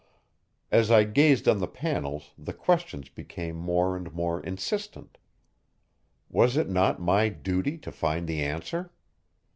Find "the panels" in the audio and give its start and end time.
1.59-2.31